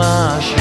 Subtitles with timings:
[0.00, 0.53] es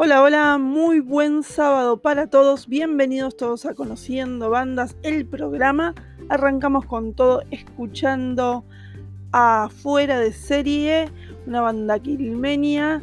[0.00, 2.68] Hola, hola, muy buen sábado para todos.
[2.68, 5.92] Bienvenidos todos a Conociendo Bandas, el programa.
[6.28, 8.64] Arrancamos con todo escuchando
[9.32, 11.10] a Fuera de Serie,
[11.48, 13.02] una banda quilmenia.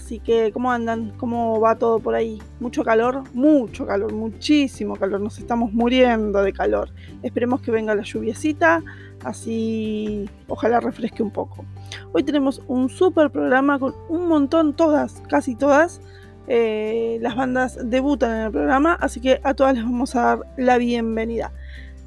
[0.00, 1.12] Así que, ¿cómo andan?
[1.18, 2.40] ¿Cómo va todo por ahí?
[2.58, 3.22] ¿Mucho calor?
[3.34, 5.20] Mucho calor, muchísimo calor.
[5.20, 6.88] Nos estamos muriendo de calor.
[7.22, 8.82] Esperemos que venga la lluviecita,
[9.22, 11.66] así ojalá refresque un poco.
[12.12, 16.00] Hoy tenemos un super programa con un montón, todas, casi todas,
[16.48, 20.38] eh, las bandas debutan en el programa, así que a todas les vamos a dar
[20.56, 21.52] la bienvenida.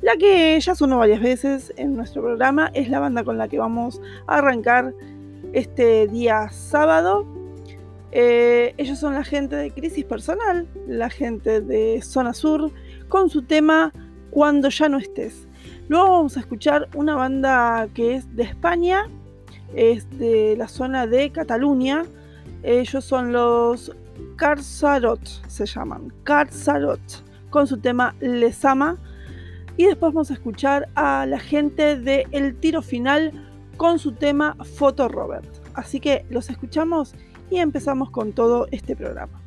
[0.01, 3.59] La que ya sonó varias veces en nuestro programa es la banda con la que
[3.59, 4.95] vamos a arrancar
[5.53, 7.32] este día sábado.
[8.15, 12.71] Eh, ellos son la gente de Crisis Personal, la gente de Zona Sur,
[13.09, 13.91] con su tema
[14.29, 15.47] Cuando ya no estés.
[15.87, 19.09] Luego vamos a escuchar una banda que es de España,
[19.73, 22.03] es de la zona de Cataluña.
[22.61, 23.91] Ellos son los
[24.35, 26.13] Carzarot, se llaman.
[26.23, 27.01] Carzarot,
[27.49, 28.97] con su tema Les Ama.
[29.75, 33.31] Y después vamos a escuchar a la gente de El Tiro Final
[33.75, 35.47] con su tema Foto Robert.
[35.73, 37.15] Así que los escuchamos
[37.49, 39.42] y empezamos con todo este programa.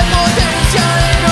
[0.00, 1.29] la potencia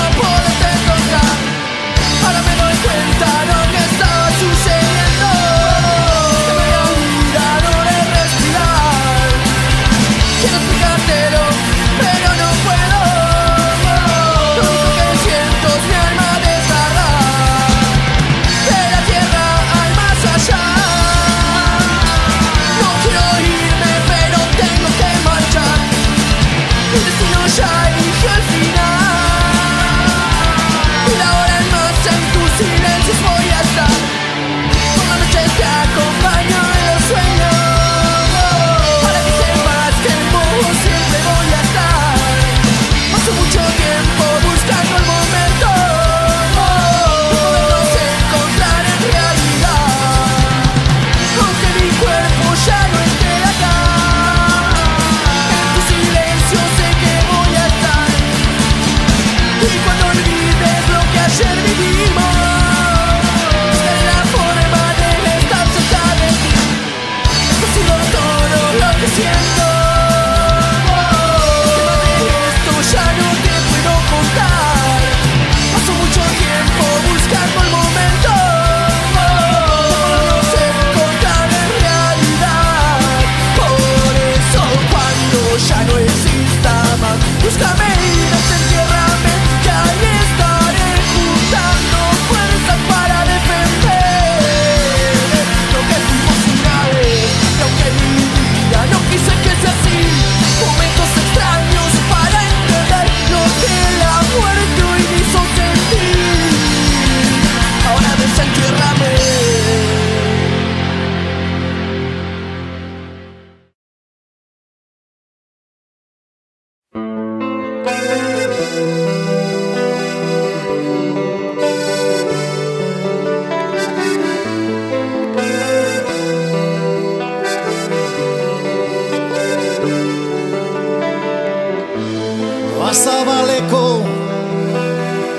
[132.89, 133.87] Azabaleko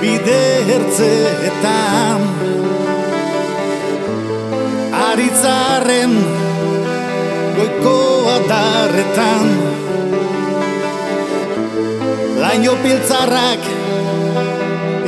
[0.01, 2.21] bide hertzeetan
[5.07, 6.15] Aritzaren
[7.57, 7.97] goiko
[8.35, 9.49] adarretan.
[12.45, 13.63] Laino piltzarrak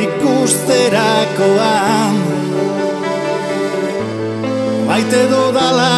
[0.08, 2.16] ikusterakoan
[4.90, 5.94] Maite dudala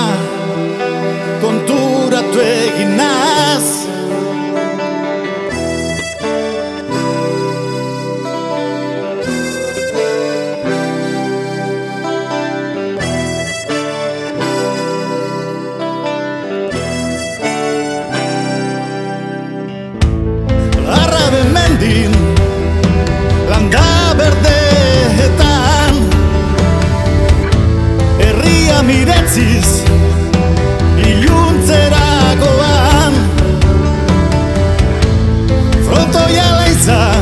[1.41, 3.94] konturatu egin naz
[29.35, 29.83] haziz
[31.11, 33.15] Iluntzerakoan
[35.87, 37.14] Frontoia laizan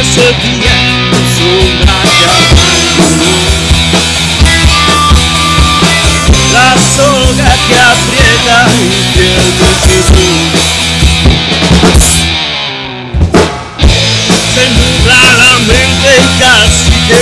[0.00, 0.76] ese día,
[1.36, 3.34] sombra te abandonó.
[6.52, 10.48] La soga que aprieta mi piel de Jesús.
[14.54, 17.18] Se nubla la mente y casi que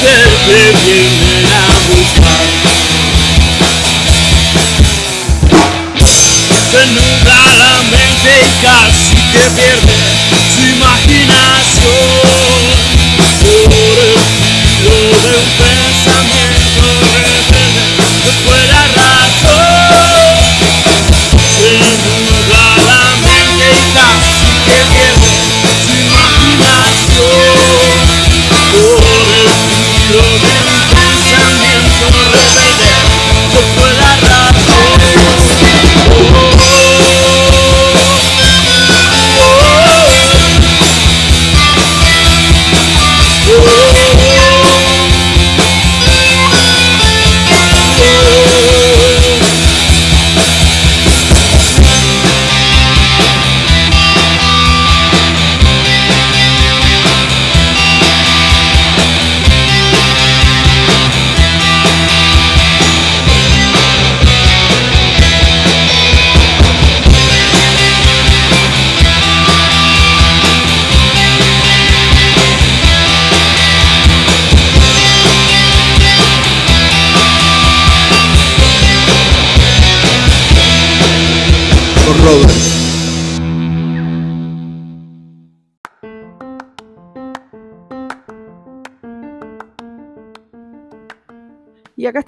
[0.00, 1.29] Says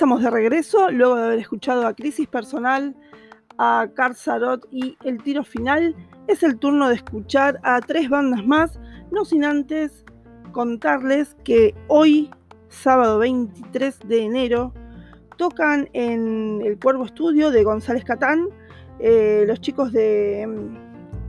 [0.03, 2.97] estamos de regreso, luego de haber escuchado a Crisis Personal,
[3.57, 5.95] a Carzarot y El Tiro Final.
[6.27, 8.81] Es el turno de escuchar a tres bandas más,
[9.13, 10.05] no sin antes
[10.51, 12.33] contarles que hoy,
[12.69, 14.75] sábado 23 de enero,
[15.37, 18.49] tocan en el Cuervo Estudio de González Catán.
[18.99, 20.49] eh, los chicos de,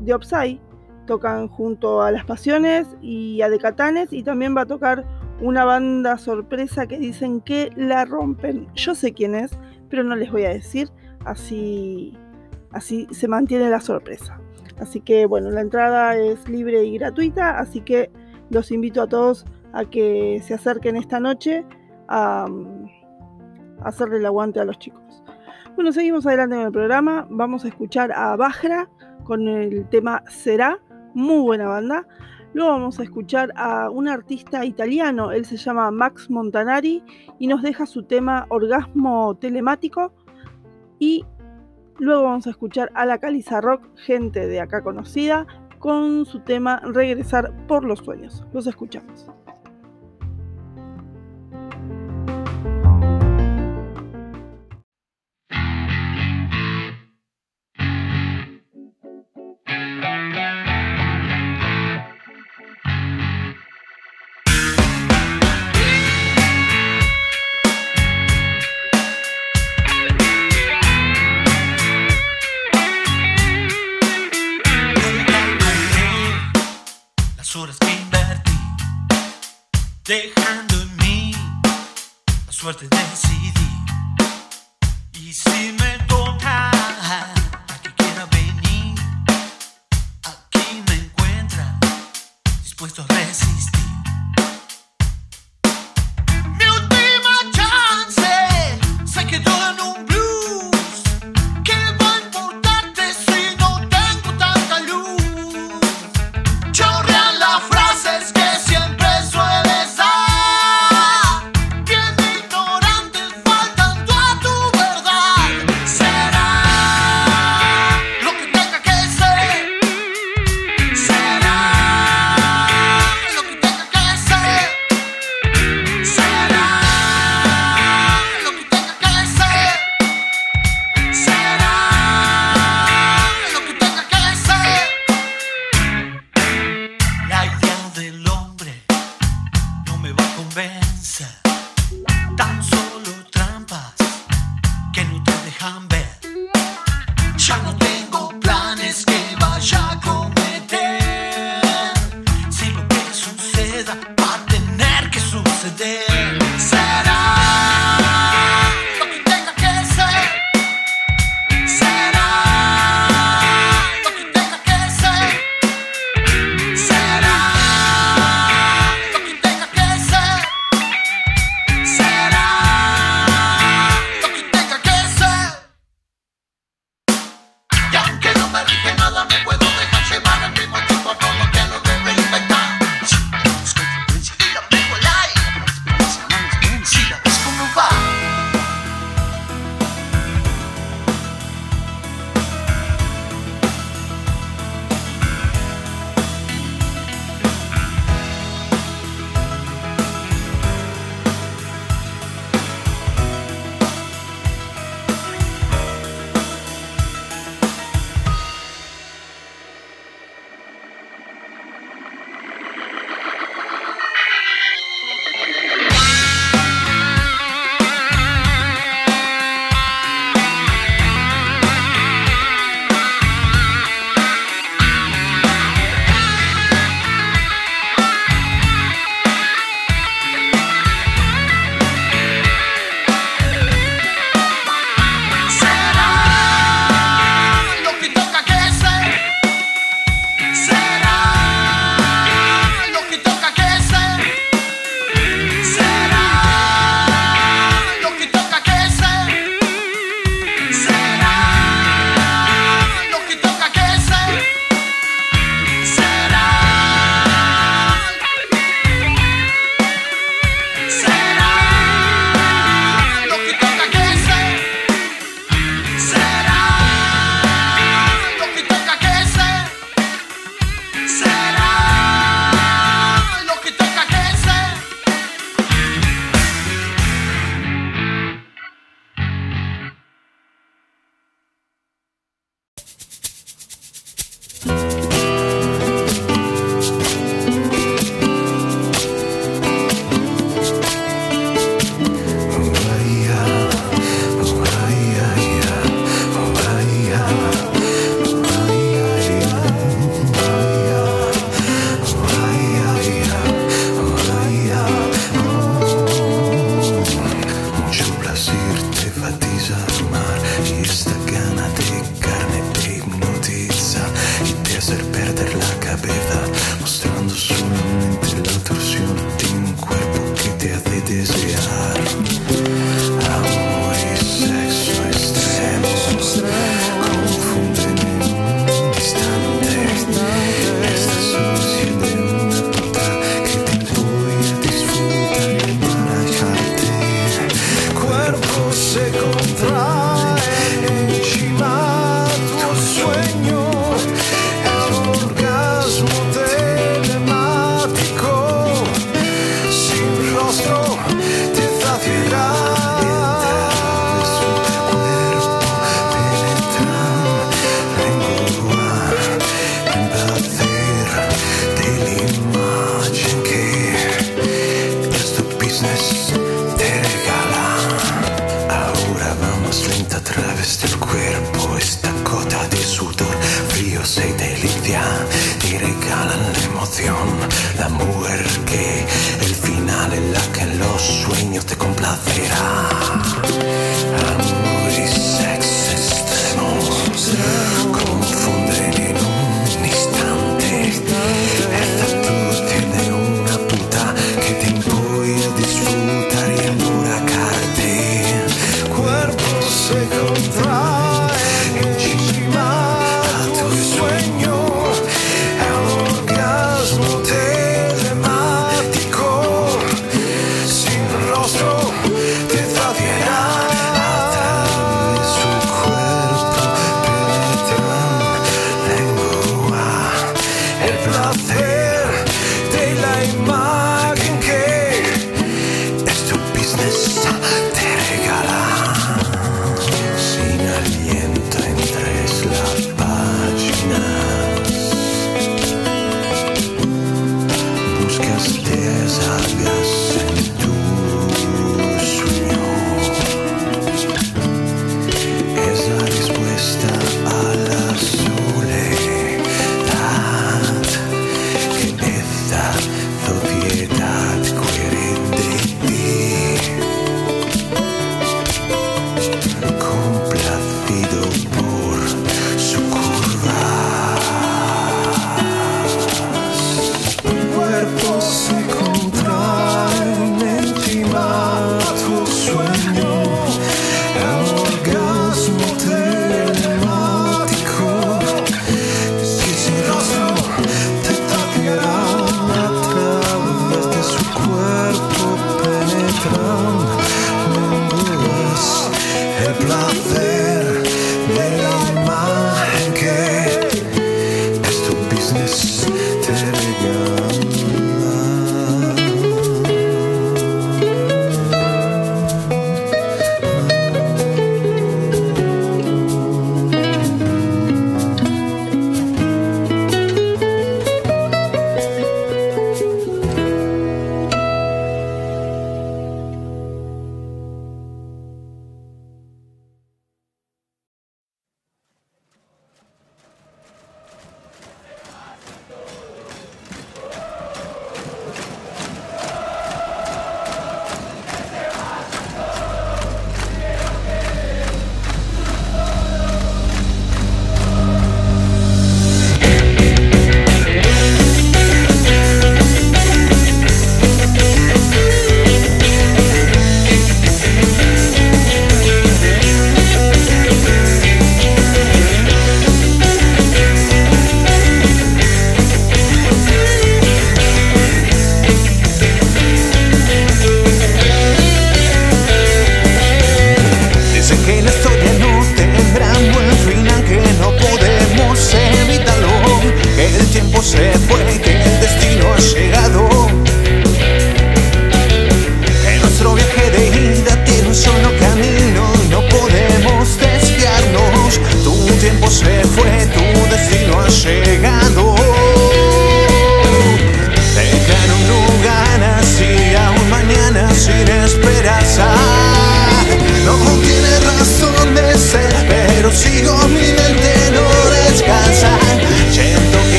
[0.00, 0.60] de Opsai
[1.06, 5.04] tocan junto a Las Pasiones y a Decatanes y también va a tocar
[5.40, 8.66] una banda sorpresa que dicen que la rompen.
[8.74, 10.88] Yo sé quién es, pero no les voy a decir,
[11.24, 12.16] así,
[12.72, 14.40] así se mantiene la sorpresa.
[14.78, 18.10] Así que bueno, la entrada es libre y gratuita, así que
[18.50, 21.64] los invito a todos a que se acerquen esta noche
[22.08, 22.46] a,
[23.82, 25.02] hacerle el aguante a los chicos.
[25.74, 27.26] Bueno, seguimos adelante con el programa.
[27.30, 28.88] Vamos a escuchar a Bajra
[29.24, 30.78] con el tema Será,
[31.12, 32.06] muy buena banda.
[32.56, 37.02] Luego vamos a escuchar a un artista italiano, él se llama Max Montanari
[37.38, 40.14] y nos deja su tema Orgasmo Telemático.
[40.98, 41.26] Y
[41.98, 45.46] Luego vamos a escuchar a la Caliza Rock, gente de acá conocida,
[45.78, 48.42] con su tema Regresar por los sueños.
[48.54, 49.30] Los escuchamos.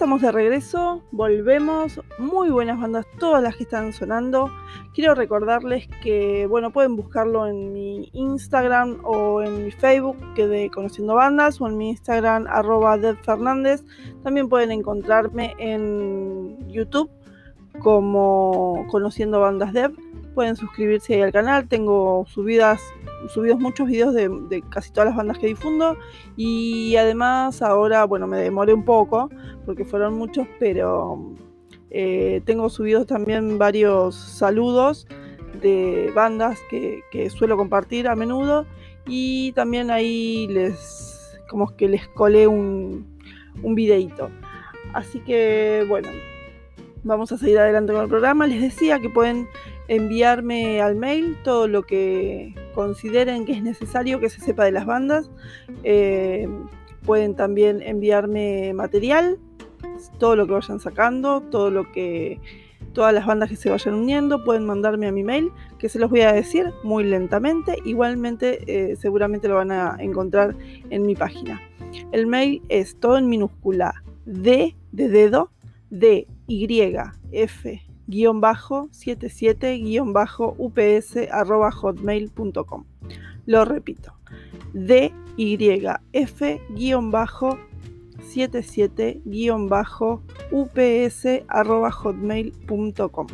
[0.00, 4.50] Estamos de regreso, volvemos, muy buenas bandas, todas las que están sonando.
[4.94, 10.70] Quiero recordarles que, bueno, pueden buscarlo en mi Instagram o en mi Facebook, que de
[10.70, 13.84] Conociendo Bandas, o en mi Instagram, arroba Fernández.
[14.22, 17.10] También pueden encontrarme en YouTube
[17.80, 19.92] como Conociendo Bandas Dev.
[20.34, 22.80] Pueden suscribirse ahí al canal, tengo subidas
[23.28, 25.96] subidos muchos videos de, casi todas las bandas que difundo
[26.36, 29.30] y además ahora, bueno, me demoré un poco
[29.66, 31.34] porque fueron muchos, pero
[31.90, 35.06] eh, tengo subidos también varios saludos
[35.60, 38.66] de bandas que, suelo compartir a menudo
[39.06, 43.18] y también ahí les, como que les colé un,
[43.62, 44.30] un videito.
[44.94, 46.08] Así que bueno,
[47.02, 48.46] vamos a seguir adelante con el programa.
[48.46, 49.48] Les decía que pueden
[49.90, 54.86] enviarme al mail todo lo que consideren que es necesario que se sepa de las
[54.86, 55.28] bandas.
[55.82, 56.48] Eh,
[57.04, 59.40] pueden también enviarme material,
[60.20, 62.38] todo lo que vayan sacando, todo lo que
[62.92, 66.08] todas las bandas que se vayan uniendo pueden mandarme a mi mail, que se los
[66.08, 67.76] voy a decir muy lentamente.
[67.84, 70.54] Igualmente, eh, seguramente lo van a encontrar
[70.90, 71.60] en mi página.
[72.12, 75.50] El mail es todo en minúscula D de dedo,
[75.90, 76.68] D, Y,
[77.32, 82.84] F, guion bajo 77 guion bajo ups arroba hotmail.com.
[83.46, 84.12] Lo repito,
[84.72, 85.56] d y
[86.12, 87.58] f guion bajo
[88.22, 93.26] 77 guion bajo ups arroba hotmail.com.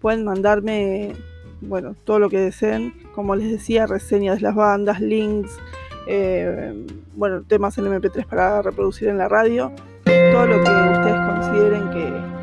[0.00, 1.12] Pueden mandarme,
[1.60, 5.58] bueno, todo lo que deseen, como les decía, reseñas de las bandas, links,
[6.06, 6.74] eh,
[7.14, 9.72] bueno, temas en MP3 para reproducir en la radio,
[10.04, 12.41] todo lo que ustedes consideren que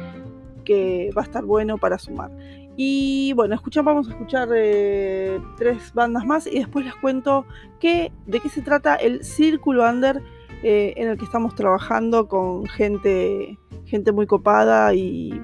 [0.70, 2.30] que va a estar bueno para sumar.
[2.78, 7.44] Y bueno, escuchamos, vamos a escuchar eh, tres bandas más y después les cuento
[7.80, 10.22] qué, de qué se trata el Círculo Under
[10.62, 15.42] eh, en el que estamos trabajando con gente, gente muy copada y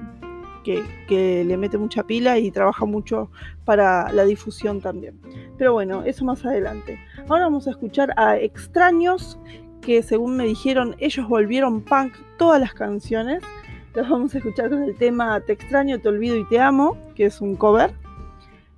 [0.62, 3.28] que, le mete mucha pila y trabaja mucho
[3.64, 5.20] para la difusión también.
[5.58, 7.00] Pero bueno, eso más adelante.
[7.28, 9.40] Ahora vamos a escuchar a Extraños,
[9.80, 13.42] que según me dijeron, ellos volvieron punk todas las canciones.
[13.96, 17.24] Los vamos a escuchar con el tema Te extraño, te olvido y te amo, que
[17.24, 17.94] es un cover.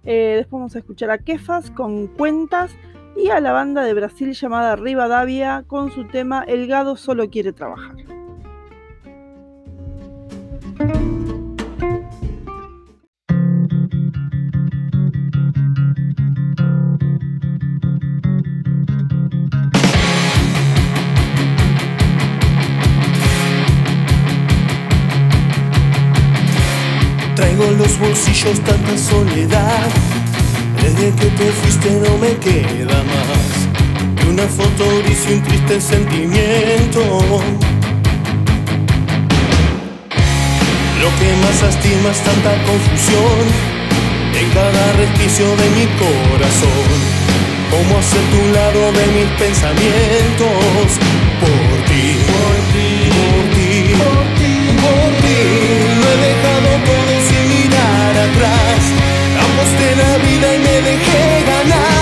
[0.04, 2.70] Eh, después vamos a escuchar a Kefas con Cuentas
[3.16, 7.52] y a la banda de Brasil llamada Rivadavia con su tema El gado solo quiere
[7.52, 7.96] trabajar.
[27.66, 29.88] Los bolsillos tanta soledad.
[30.80, 37.00] Desde que te fuiste no me queda más que una foto gris un triste sentimiento.
[41.02, 43.42] Lo que más lastima es tanta confusión
[44.40, 47.18] en cada resquicio de mi corazón.
[47.70, 51.27] Cómo hacer tu lado de mis pensamientos
[60.88, 61.97] dejé ganar.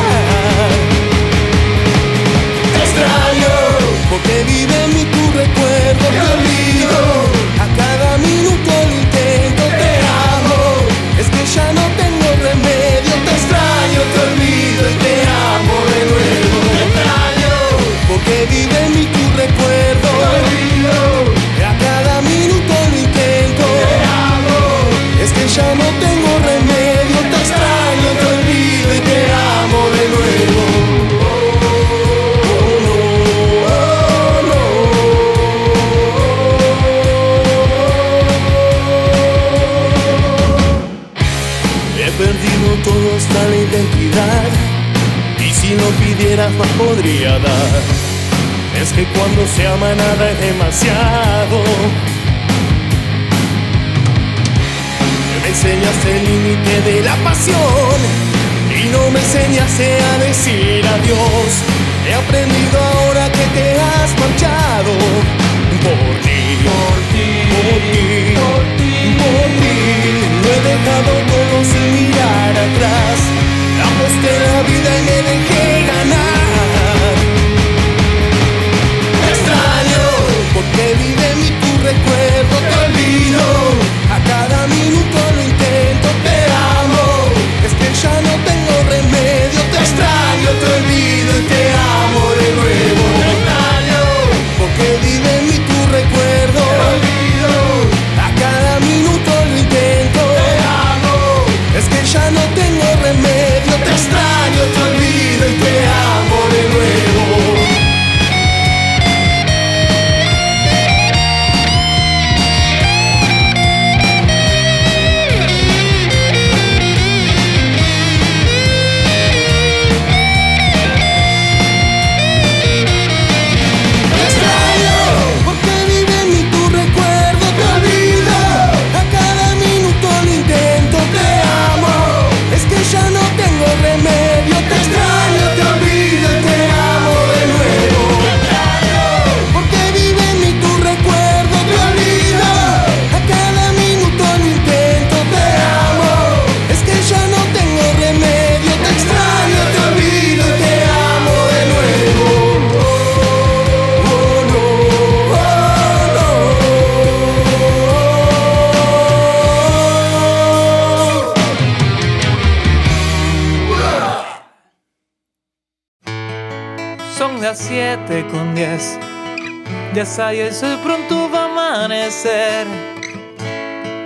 [169.97, 172.67] Ya y el sol pronto va a amanecer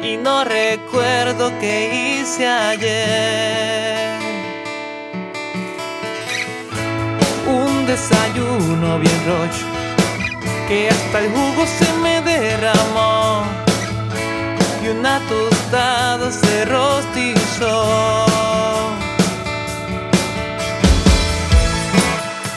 [0.05, 4.21] y no recuerdo qué hice ayer.
[7.45, 9.67] Un desayuno bien rojo
[10.69, 13.43] que hasta el jugo se me derramó
[14.85, 18.27] y una tostada se rostizó.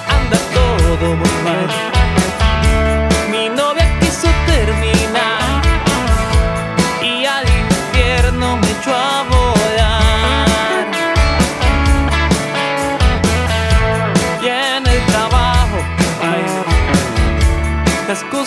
[0.08, 1.93] Anda todo muy mal.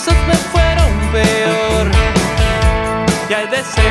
[0.07, 1.91] cosas me fueron peor.
[3.29, 3.86] Ya he deseado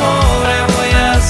[0.00, 1.20] more and we are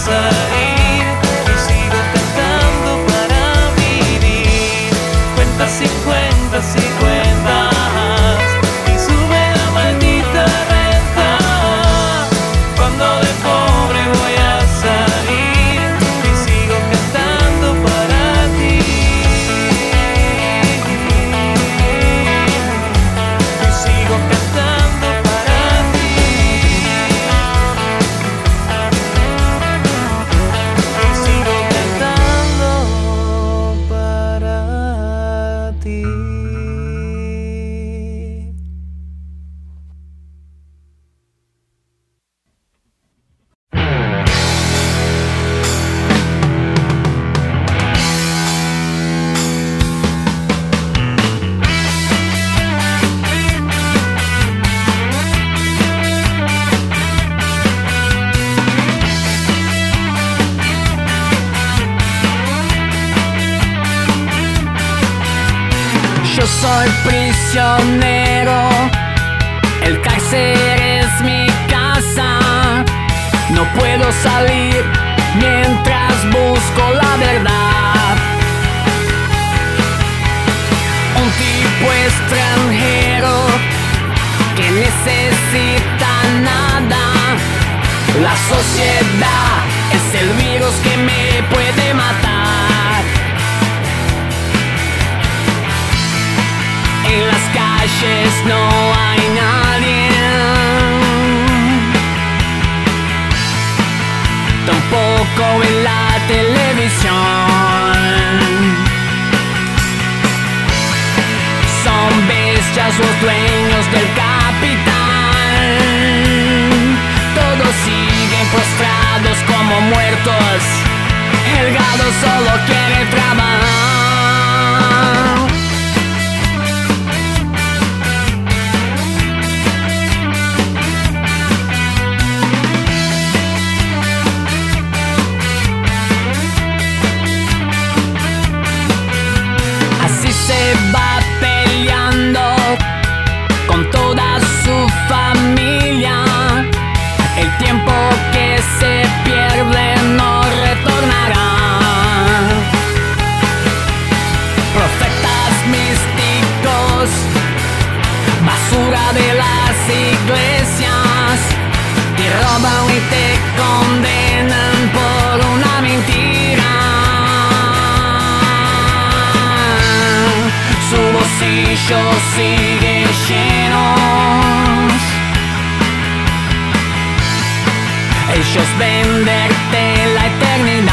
[178.53, 179.83] Ellos venderte
[180.13, 180.91] la eternidad.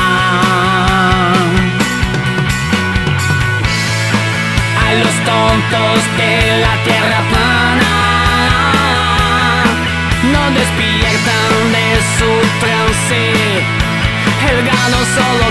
[4.86, 7.96] A los tontos de la tierra plana
[10.34, 11.88] no despiertan de
[12.20, 12.32] su
[12.62, 13.22] trance.
[14.52, 15.47] El gano solo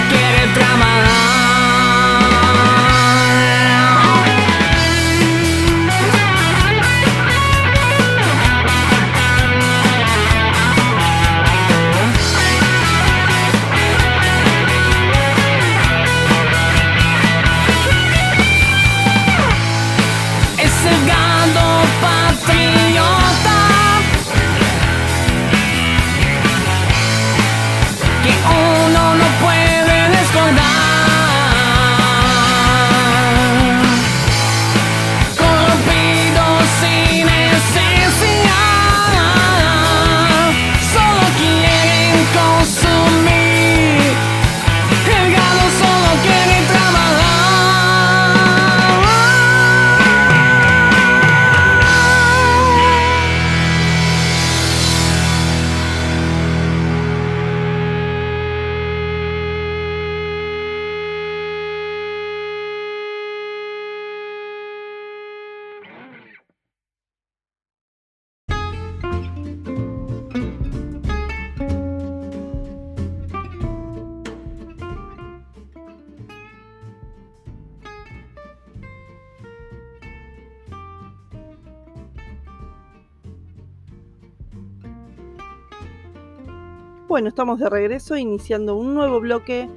[87.16, 89.70] Bueno, estamos de regreso iniciando un nuevo bloque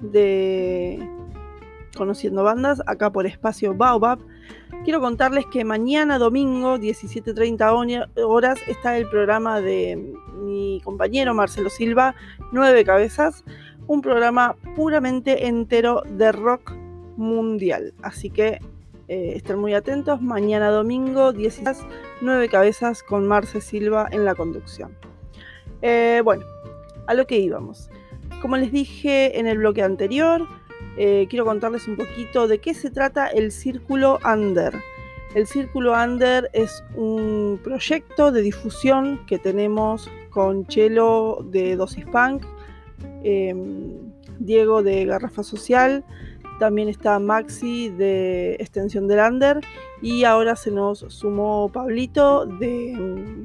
[0.00, 1.04] de
[1.96, 4.20] Conociendo Bandas acá por Espacio Baobab.
[4.84, 12.14] Quiero contarles que mañana domingo, 17.30 horas, está el programa de mi compañero Marcelo Silva,
[12.52, 13.42] Nueve Cabezas,
[13.88, 16.70] un programa puramente entero de rock
[17.16, 17.94] mundial.
[18.00, 18.60] Así que
[19.08, 20.22] eh, estén muy atentos.
[20.22, 21.84] Mañana domingo, 16
[22.20, 24.96] Nueve Cabezas con Marce Silva en la conducción.
[25.82, 26.44] Eh, bueno,
[27.06, 27.90] a lo que íbamos.
[28.42, 30.46] Como les dije en el bloque anterior,
[30.98, 34.74] eh, quiero contarles un poquito de qué se trata el Círculo Under.
[35.34, 42.44] El Círculo Under es un proyecto de difusión que tenemos con Chelo de Dosis Punk,
[43.22, 43.54] eh,
[44.38, 46.04] Diego de Garrafa Social,
[46.58, 49.60] también está Maxi de Extensión del Under
[50.00, 53.44] y ahora se nos sumó Pablito de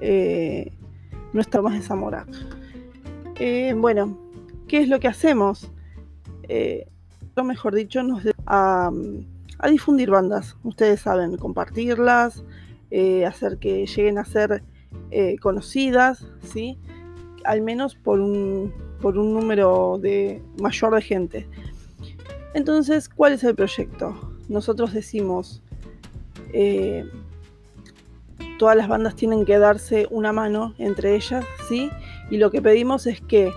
[0.00, 0.72] eh,
[1.32, 2.26] No estamos en Zamora.
[3.42, 4.18] Eh, bueno,
[4.68, 5.70] ¿qué es lo que hacemos?
[6.46, 6.86] Eh,
[7.42, 8.90] mejor dicho, nos a,
[9.58, 10.58] a difundir bandas.
[10.62, 12.44] Ustedes saben, compartirlas,
[12.90, 14.62] eh, hacer que lleguen a ser
[15.10, 16.78] eh, conocidas, ¿sí?
[17.44, 21.48] Al menos por un, por un número de, mayor de gente.
[22.52, 24.34] Entonces, ¿cuál es el proyecto?
[24.50, 25.62] Nosotros decimos,
[28.58, 31.90] todas las bandas tienen que darse una mano entre ellas, ¿sí?
[32.30, 33.52] Y lo que pedimos es que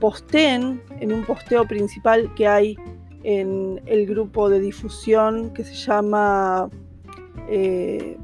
[0.00, 2.76] posteen en un posteo principal que hay
[3.22, 6.68] en el grupo de difusión que se llama
[7.48, 8.16] eh,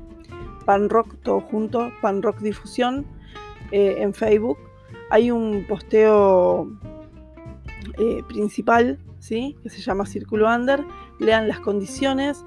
[0.65, 3.07] Pan Rock, todo junto, Pan Rock Difusión,
[3.71, 4.59] eh, en Facebook.
[5.11, 6.71] Hay un posteo
[7.99, 9.57] eh, principal, ¿sí?
[9.63, 10.85] que se llama Círculo Under.
[11.19, 12.45] Lean las condiciones.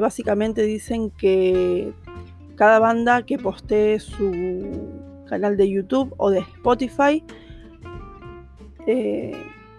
[0.00, 1.92] básicamente dicen que
[2.56, 7.24] cada banda que postee su canal de YouTube o de Spotify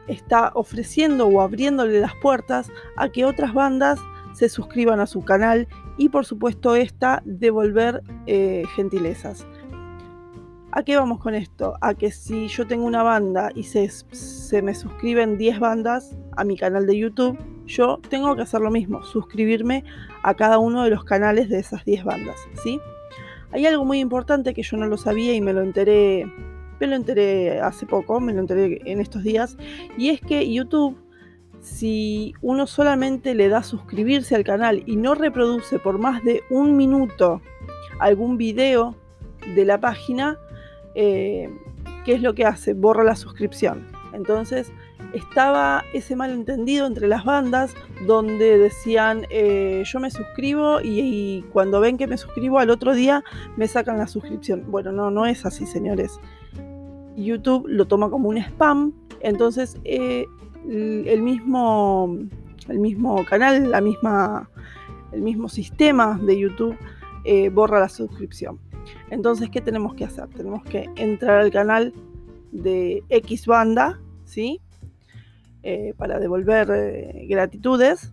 [0.08, 4.00] está ofreciendo o abriéndole las puertas a que otras bandas
[4.34, 9.46] se suscriban a su canal y por supuesto esta devolver eh, gentilezas.
[10.72, 11.76] ¿A qué vamos con esto?
[11.82, 16.44] A que si yo tengo una banda y se, se me suscriben 10 bandas a
[16.44, 17.38] mi canal de YouTube,
[17.68, 19.84] yo tengo que hacer lo mismo, suscribirme
[20.24, 22.82] a cada uno de los canales de esas 10 bandas, ¿sí?
[23.54, 26.26] Hay algo muy importante que yo no lo sabía y me lo enteré
[26.80, 29.58] me lo enteré hace poco, me lo enteré en estos días,
[29.98, 30.98] y es que YouTube,
[31.62, 36.76] si uno solamente le da suscribirse al canal y no reproduce por más de un
[36.76, 37.42] minuto
[38.00, 38.96] algún video
[39.56, 40.38] de la página,
[40.96, 41.50] eh,
[42.04, 42.74] ¿qué es lo que hace?
[42.74, 43.88] Borra la suscripción.
[44.14, 44.74] Entonces
[45.14, 47.74] estaba ese malentendido entre las bandas
[48.08, 53.24] donde decían eh, yo me suscribo y, cuando ven que me suscribo al otro día
[53.56, 54.66] me sacan la suscripción.
[54.70, 56.20] Bueno, no, no es así, señores.
[57.16, 60.26] YouTube lo toma como un spam, entonces eh,
[60.68, 62.18] el, mismo,
[62.68, 64.50] el mismo canal, la misma,
[65.12, 66.76] el mismo sistema de YouTube
[67.24, 68.60] eh, borra la suscripción.
[69.10, 70.28] Entonces, ¿qué tenemos que hacer?
[70.30, 71.94] Tenemos que entrar al canal
[72.52, 74.60] de X banda, ¿sí?
[75.64, 76.68] Eh, para devolver
[77.28, 78.12] gratitudes,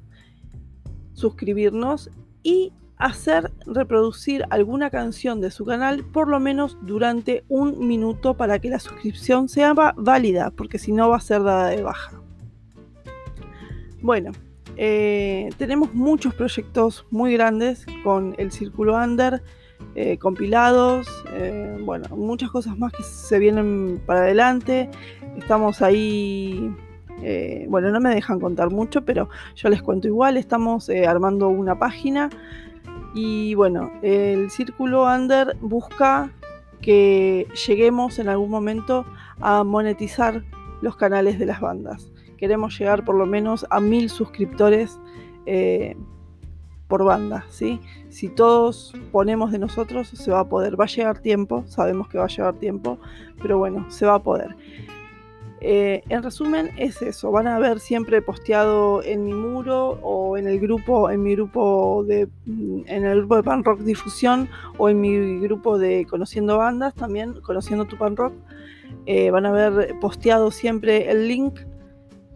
[1.15, 2.11] suscribirnos
[2.45, 8.59] y hacer reproducir alguna canción de su canal por lo menos durante un minuto para
[8.59, 12.21] que la suscripción sea válida, porque si no va a ser dada de baja.
[14.03, 14.33] Bueno,
[14.77, 19.43] eh, tenemos muchos proyectos muy grandes con el Círculo Under,
[19.95, 24.91] eh, compilados, eh, bueno, muchas cosas más que se vienen para adelante.
[25.39, 26.71] Estamos ahí
[27.69, 30.37] bueno, no me dejan contar mucho, pero yo les cuento igual.
[30.37, 32.31] Estamos armando una página
[33.15, 36.31] y bueno, el Círculo Under busca
[36.81, 39.05] que lleguemos en algún momento
[39.41, 40.45] a monetizar
[40.81, 42.11] los canales de las bandas.
[42.37, 44.99] Queremos llegar por lo menos a mil suscriptores
[45.47, 45.97] eh,
[46.89, 47.81] por banda, ¿sí?
[48.09, 50.81] Si todos ponemos de nosotros, se va a poder.
[50.81, 52.99] Va a llegar tiempo, sabemos que va a llegar tiempo,
[53.43, 54.57] pero bueno, se va a poder.
[55.63, 57.31] Eh, en resumen, es eso.
[57.31, 62.05] Van a ver siempre posteado en mi muro o en el grupo, en mi grupo
[62.07, 64.49] de, mm, en el grupo de Pan Rock Difusión
[64.79, 68.33] o en mi grupo de Conociendo Bandas, también Conociendo tu Pan Rock.
[69.07, 71.61] Eh, van a ver posteado siempre el link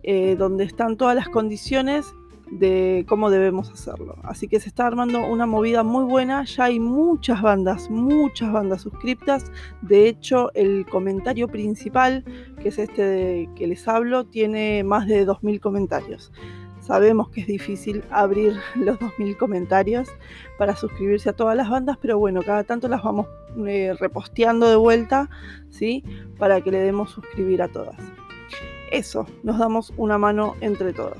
[0.03, 2.15] eh, donde están todas las condiciones
[2.51, 4.17] de cómo debemos hacerlo.
[4.23, 8.83] Así que se está armando una movida muy buena, ya hay muchas bandas, muchas bandas
[8.83, 9.51] suscriptas.
[9.83, 12.25] De hecho, el comentario principal,
[12.61, 16.33] que es este de que les hablo, tiene más de 2.000 comentarios.
[16.81, 20.09] Sabemos que es difícil abrir los 2.000 comentarios
[20.59, 23.27] para suscribirse a todas las bandas, pero bueno, cada tanto las vamos
[23.67, 25.31] eh, reposteando de vuelta,
[25.71, 26.05] ¿sí?
[26.39, 27.97] Para que le demos suscribir a todas.
[28.91, 31.19] Eso, nos damos una mano entre todos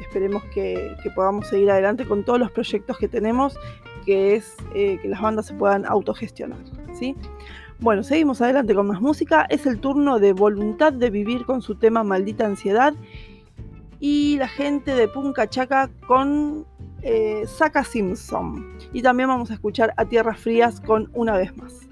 [0.00, 3.58] esperemos que, podamos seguir adelante con todos los proyectos que tenemos,
[4.04, 6.58] que es eh, que las bandas se puedan autogestionar.
[6.92, 7.16] ¿sí?
[7.80, 9.46] Bueno, seguimos adelante con más música.
[9.48, 12.94] Es el turno de Voluntad de Vivir con su tema Maldita Ansiedad.
[13.98, 16.66] Y la gente de Punca Chaca con
[17.02, 18.76] eh, Saka Simpson.
[18.92, 21.88] Y también vamos a escuchar a Tierras Frías con Una vez más.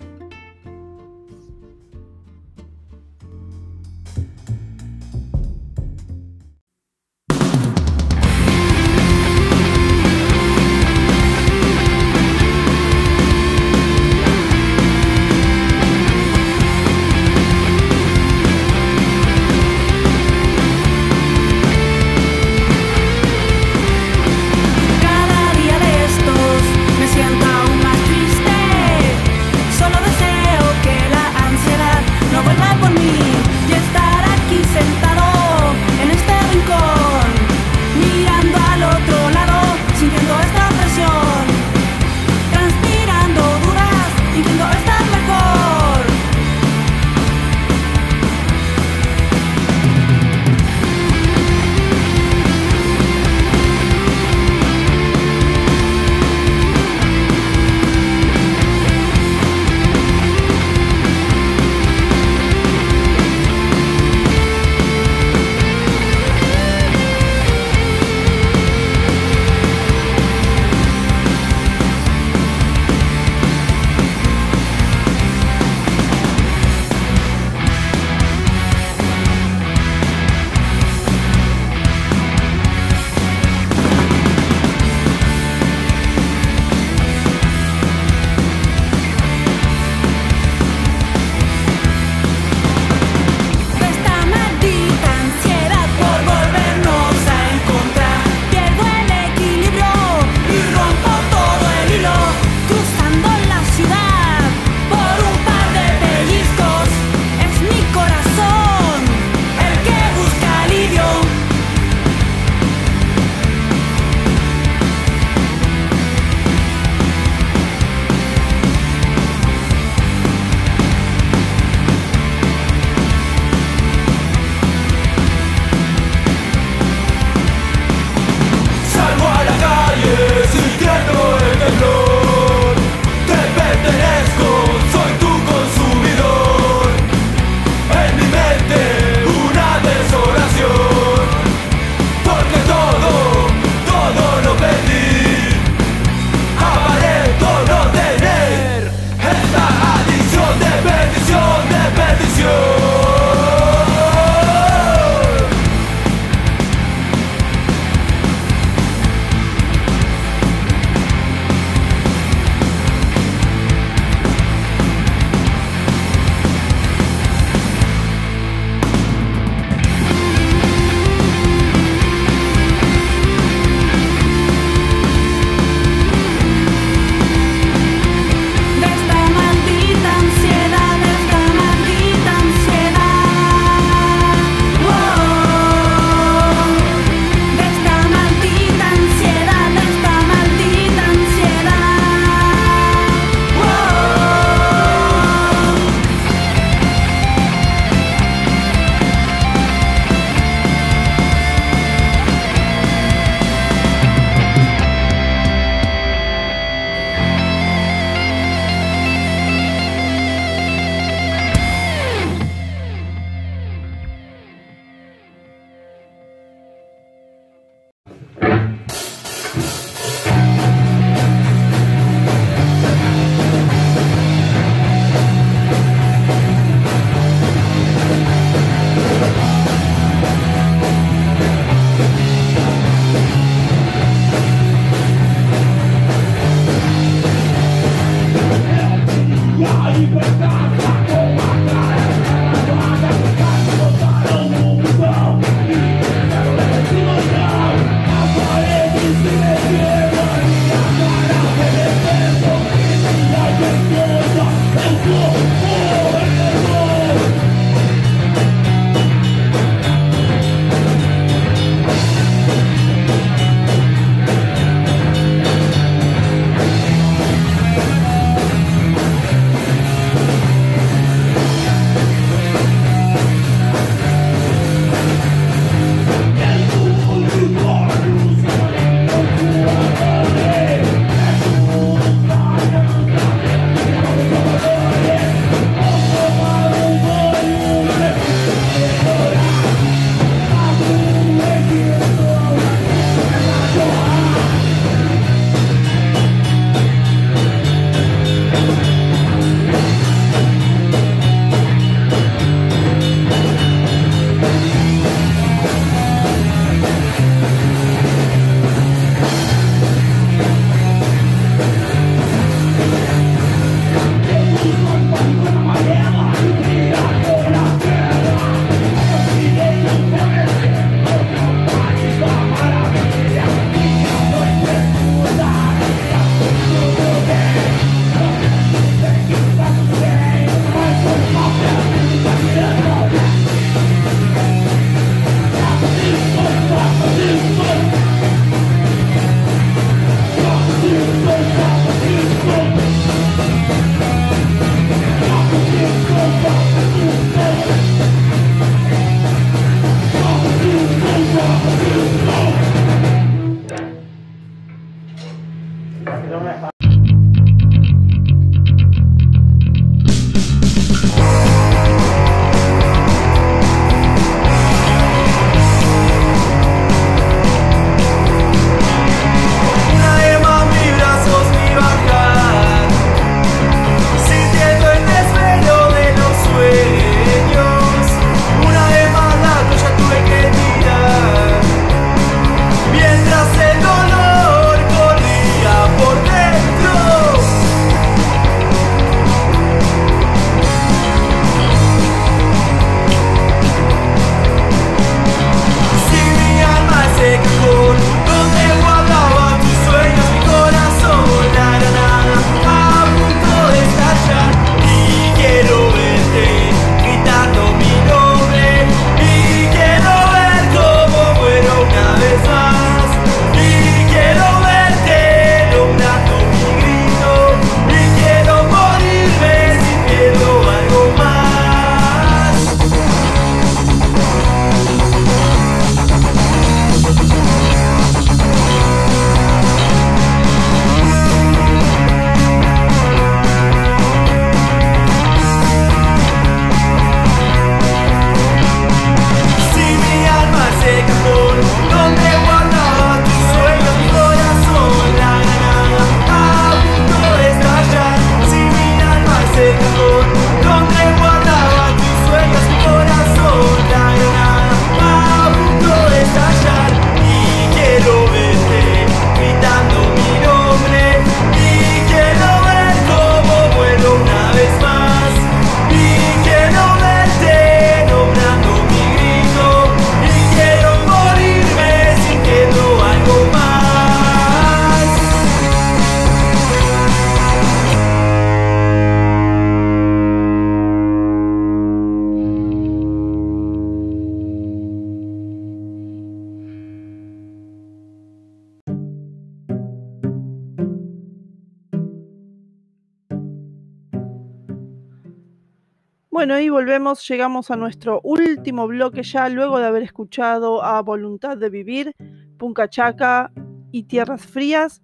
[496.50, 501.56] Bueno, y volvemos, llegamos a nuestro último bloque ya, luego de haber escuchado a Voluntad
[501.56, 502.12] de Vivir,
[502.58, 503.52] Puncachaca
[503.92, 505.00] y Tierras Frías.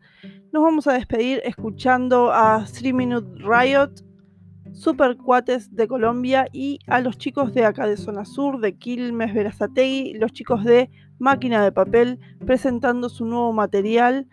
[0.53, 3.93] Nos vamos a despedir escuchando a Three Minute Riot,
[4.73, 9.33] Super Cuates de Colombia y a los chicos de acá de Zona Sur, de Quilmes,
[9.33, 10.91] Verazategui, los chicos de
[11.21, 14.27] Máquina de Papel, presentando su nuevo material.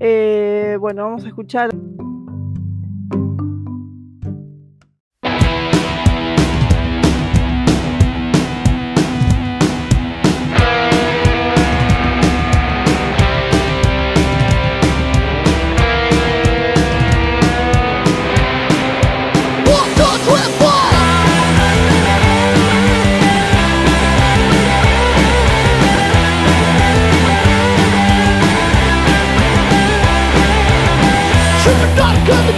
[0.00, 1.68] Eh, bueno, vamos a escuchar.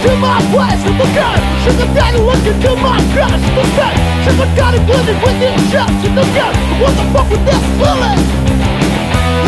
[0.05, 4.55] into my flesh Forgot, should have had a look into my guts Forgot, should have
[4.55, 8.21] got a with within just In the gun what the fuck with this feeling?